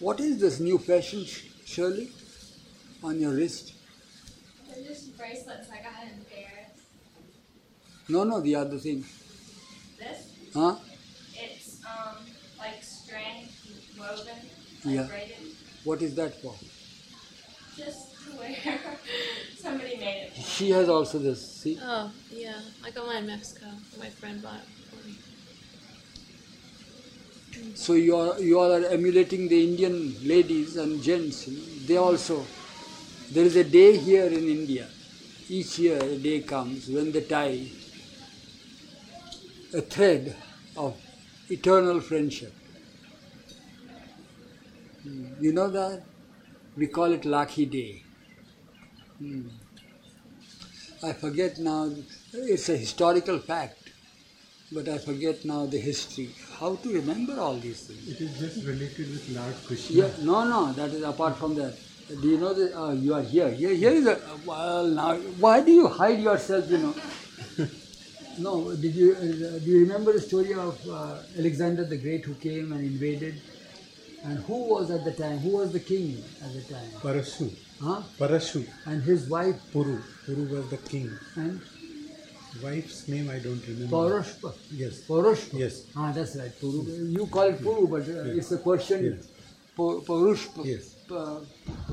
[0.00, 1.24] What is this new fashion,
[1.64, 2.10] Shirley,
[3.02, 3.74] on your wrist?
[4.68, 6.80] They're just bracelets I got in Paris.
[8.08, 9.04] No, no, the other thing.
[9.98, 10.76] This, Huh?
[11.34, 12.24] it's um
[12.58, 13.48] like string
[13.98, 14.26] woven,
[14.84, 15.06] like Yeah.
[15.06, 15.36] braided.
[15.84, 16.54] What is that for?
[17.76, 18.56] Just to wear.
[19.58, 20.32] Somebody made it.
[20.34, 21.40] She has also this.
[21.62, 21.78] See?
[21.82, 22.60] Oh, yeah.
[22.84, 23.66] I got mine in Mexico.
[23.98, 25.14] My friend bought it for me.
[27.74, 31.48] So you are you are emulating the Indian ladies and gents.
[31.86, 32.44] They also.
[33.30, 34.88] There is a day here in India.
[35.48, 37.66] Each year a day comes when they tie
[39.74, 40.34] a thread
[40.76, 40.96] of
[41.50, 42.52] eternal friendship.
[45.02, 45.26] Hmm.
[45.40, 46.02] You know that?
[46.76, 48.02] We call it Rakhi Day.
[49.18, 49.48] Hmm.
[51.02, 51.90] I forget now.
[52.32, 53.77] It's a historical fact,
[54.70, 56.30] but I forget now the history.
[56.58, 58.08] How to remember all these things?
[58.08, 59.96] It is just related with Lord Krishna.
[59.96, 61.74] Yeah, no, no, that is apart from that.
[62.08, 63.50] Do you know that uh, you are here?
[63.50, 64.20] Here, here is a.
[64.44, 66.70] Well, now, why do you hide yourself?
[66.70, 66.94] You know.
[68.38, 72.34] no, did you uh, do you remember the story of uh, Alexander the Great who
[72.34, 73.40] came and invaded?
[74.24, 75.38] And who was at the time?
[75.38, 76.90] Who was the king at the time?
[77.00, 77.54] Parashu.
[77.80, 78.02] Huh?
[78.18, 78.66] Parashu.
[78.86, 80.02] And his wife Puru.
[80.26, 81.10] Puru was the king.
[81.36, 81.60] and
[82.62, 83.94] Wife's name I don't remember.
[83.96, 84.54] Paurushpa.
[84.72, 85.00] Yes.
[85.06, 85.58] Paurushpa.
[85.58, 85.82] Yes.
[85.96, 86.50] Ah, that's right.
[86.60, 87.10] Puru.
[87.12, 89.28] You call it Puru, but uh, it's a Persian Yes.
[89.76, 90.64] Paurushpa.
[90.64, 90.96] Yes.
[91.10, 91.40] Uh,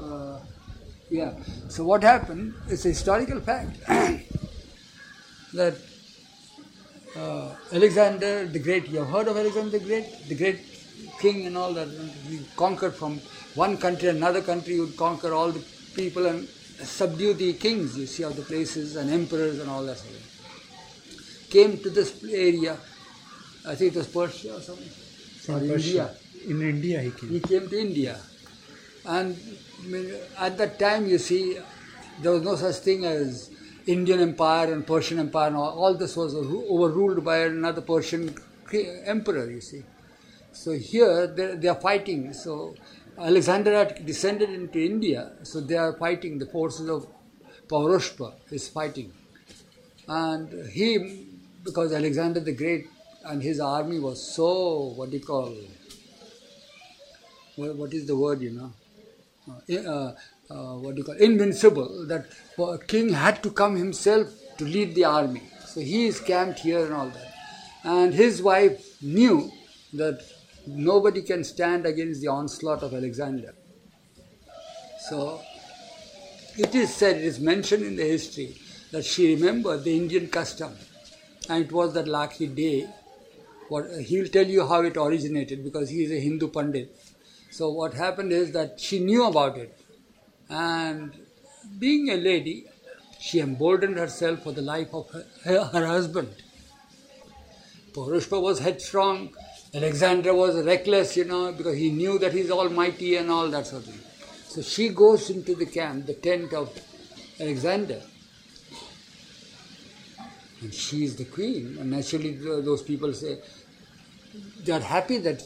[0.02, 0.40] uh,
[1.10, 1.34] yeah.
[1.70, 2.54] So what happened?
[2.68, 3.78] It's a historical fact
[5.54, 5.76] that
[7.18, 8.88] uh, Alexander the Great.
[8.90, 10.62] You have heard of Alexander the Great, the great
[11.20, 11.88] king and all that.
[12.28, 13.20] He conquered from
[13.56, 14.74] one country another country.
[14.76, 15.64] He would conquer all the
[15.96, 17.98] people and subdue the kings.
[17.98, 20.32] You see, of the places and emperors and all that sort of thing
[21.56, 22.78] came to this area.
[23.72, 24.92] I think it was Persia or something.
[25.50, 26.10] Or India.
[26.48, 27.30] In India he came.
[27.30, 27.62] He came.
[27.62, 28.16] came to India.
[29.06, 29.38] And
[30.38, 31.60] at that time, you see,
[32.22, 33.52] there was no such thing as
[33.86, 35.48] Indian Empire and Persian Empire.
[35.48, 38.36] And all, all this was overruled by another Persian
[39.06, 39.84] emperor, you see.
[40.52, 42.34] So here they, they are fighting.
[42.34, 42.76] So
[43.18, 45.34] Alexander had descended into India.
[45.44, 46.40] So they are fighting.
[46.40, 47.08] The forces of
[47.68, 49.14] Paurushpa is fighting.
[50.08, 51.28] And he,
[51.66, 52.88] because Alexander the Great
[53.26, 55.54] and his army was so, what do you call,
[57.56, 58.72] what, what is the word, you know?
[59.50, 60.16] Uh, uh,
[60.50, 62.28] uh, what do you call invincible, that
[62.60, 64.28] a king had to come himself
[64.60, 65.42] to lead the army.
[65.66, 67.34] So he is camped here and all that.
[67.84, 69.52] And his wife knew
[69.94, 70.22] that
[70.68, 73.54] nobody can stand against the onslaught of Alexander.
[75.10, 75.42] So
[76.58, 78.56] it is said, it is mentioned in the history
[78.92, 80.76] that she remembered the Indian custom.
[81.50, 82.88] And it was that Rakhi day.
[83.70, 86.96] What, he will tell you how it originated because he is a Hindu Pandit.
[87.52, 89.78] So what happened is that she knew about it.
[90.50, 91.14] And
[91.80, 92.66] being a lady,
[93.20, 96.30] she emboldened herself for the life of her, her, her husband.
[97.94, 99.34] Purushpa was headstrong.
[99.74, 103.88] Alexander was reckless, you know, because he knew that he's almighty and all that sort
[103.88, 104.02] of thing.
[104.48, 106.78] So she goes into the camp, the tent of
[107.40, 108.02] Alexander.
[110.62, 111.78] And she is the queen.
[111.80, 113.40] And naturally, those people say,
[114.64, 115.44] they are happy that,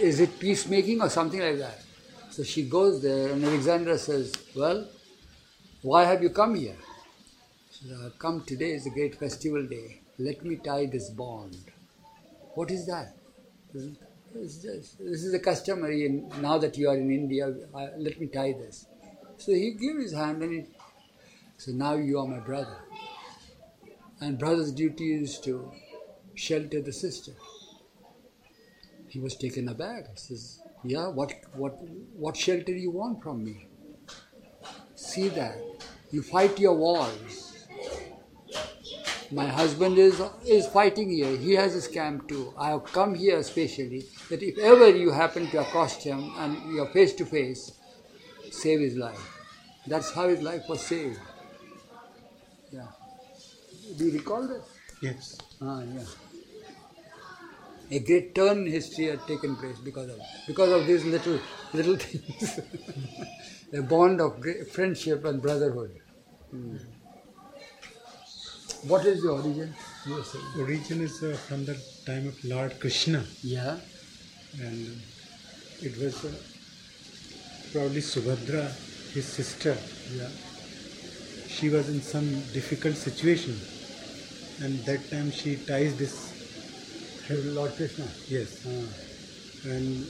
[0.00, 1.80] is it peacemaking or something like that?
[2.30, 4.88] So she goes there, and Alexander says, Well,
[5.82, 6.74] why have you come here?
[7.70, 10.00] She says, I've come today, is a great festival day.
[10.18, 11.56] Let me tie this bond.
[12.54, 13.14] What is that?
[13.72, 14.58] This
[15.04, 18.86] is a customary, and now that you are in India, I, let me tie this.
[19.36, 20.66] So he gave his hand, and he,
[21.58, 22.78] so now you are my brother.
[24.20, 25.72] And brother's duty is to
[26.34, 27.32] shelter the sister.
[29.08, 30.10] He was taken aback.
[30.10, 31.78] He says, Yeah, what, what,
[32.16, 33.68] what shelter you want from me?
[34.94, 35.56] See that.
[36.10, 37.66] You fight your wars.
[39.30, 41.36] My husband is, is fighting here.
[41.36, 42.54] He has his camp too.
[42.58, 46.82] I have come here especially that if ever you happen to accost him and you
[46.82, 47.72] are face to face,
[48.50, 49.30] save his life.
[49.86, 51.18] That's how his life was saved.
[52.72, 52.86] Yeah.
[53.96, 54.62] Do you recall that?
[55.00, 55.38] Yes.
[55.60, 56.02] Ah, yeah.
[57.90, 61.38] A great turn in history had taken place because of because of these little
[61.72, 62.60] little things.
[63.72, 66.00] a bond of great friendship and brotherhood.
[66.50, 66.76] Hmm.
[68.88, 69.74] What is the origin?
[70.04, 70.44] Saying.
[70.58, 71.74] Origin is uh, from the
[72.06, 73.78] time of Lord Krishna, Yeah.
[74.60, 75.00] and
[75.80, 76.32] it was uh,
[77.72, 78.64] probably Subhadra,
[79.14, 79.76] his sister.
[80.14, 80.28] Yeah.
[81.56, 83.54] She was in some difficult situation,
[84.60, 86.14] and that time she ties this.
[87.30, 88.06] Lord Krishna.
[88.28, 89.70] Yes, Ah.
[89.72, 90.06] and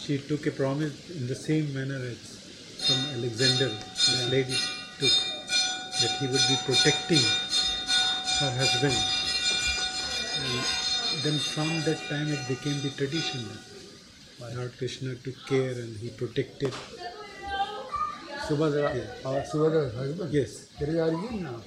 [0.00, 2.18] she took a promise in the same manner as
[2.86, 4.58] from Alexander, this lady
[5.00, 5.14] took,
[6.00, 7.24] that he would be protecting
[8.40, 8.98] her husband.
[10.44, 13.48] And then from that time it became the tradition
[14.40, 16.74] that Lord Krishna took care and he protected.
[18.48, 19.28] Subhadra, Yeah.
[19.30, 20.32] uh, Subhadra's husband.
[20.32, 21.60] Yes, There is Arjun now.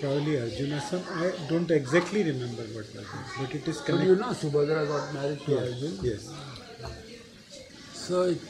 [0.00, 0.80] probably Arjuna.
[0.80, 3.06] Some I don't exactly remember what was it,
[3.40, 4.20] but it is So you connected.
[4.20, 5.98] know Subhadra got married to Yes, Arjun?
[6.02, 6.32] yes.
[7.94, 8.40] So it,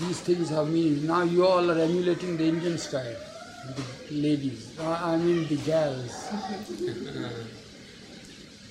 [0.00, 1.06] these things have meaning.
[1.06, 3.16] Now you all are emulating the Indian style,
[3.76, 4.72] the ladies.
[4.78, 6.28] Uh, I mean the gals.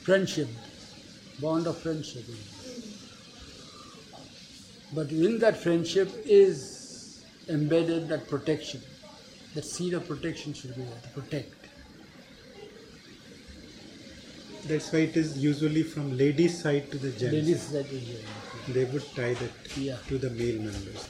[0.03, 0.49] friendship,
[1.39, 2.25] bond of friendship.
[4.93, 6.82] But in that friendship is
[7.49, 8.81] embedded that protection.
[9.53, 11.53] That seed of protection should be there to protect.
[14.65, 17.33] That's why it is usually from ladies' side to the gents.
[17.33, 18.73] Ladies that is there.
[18.73, 19.97] They would tie that Yeah.
[20.07, 21.05] to the male members.